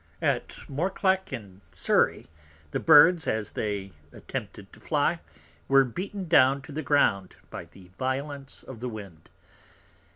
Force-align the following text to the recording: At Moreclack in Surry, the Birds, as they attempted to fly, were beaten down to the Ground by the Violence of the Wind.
At 0.23 0.67
Moreclack 0.67 1.31
in 1.31 1.61
Surry, 1.73 2.25
the 2.71 2.79
Birds, 2.79 3.27
as 3.27 3.51
they 3.51 3.91
attempted 4.11 4.73
to 4.73 4.79
fly, 4.79 5.19
were 5.67 5.85
beaten 5.85 6.27
down 6.27 6.63
to 6.63 6.71
the 6.71 6.81
Ground 6.81 7.35
by 7.51 7.65
the 7.65 7.91
Violence 7.99 8.63
of 8.63 8.79
the 8.79 8.89
Wind. 8.89 9.29